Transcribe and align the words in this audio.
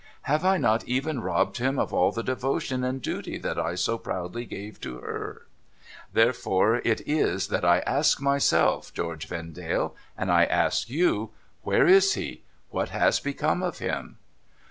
Have 0.23 0.43
I 0.43 0.57
not 0.57 0.83
even 0.85 1.21
robbed 1.21 1.57
him 1.57 1.77
of 1.77 1.93
all 1.93 2.11
the 2.11 2.23
devotion 2.23 2.83
and 2.83 3.03
duty 3.03 3.37
that 3.37 3.59
I 3.59 3.75
so 3.75 3.99
proudly 3.99 4.45
gave 4.45 4.81
to 4.81 4.97
her? 4.97 5.45
There 6.11 6.33
fore 6.33 6.77
it 6.77 7.01
is 7.07 7.49
that 7.49 7.63
I 7.63 7.81
ask 7.81 8.19
myself, 8.19 8.91
George 8.95 9.27
Vendale, 9.27 9.95
and 10.17 10.31
I 10.31 10.45
ask 10.45 10.89
you, 10.89 11.29
where 11.61 11.85
is 11.85 12.15
he? 12.15 12.41
What 12.71 12.89
has 12.89 13.19
become 13.19 13.61
of 13.61 13.77
him 13.77 14.17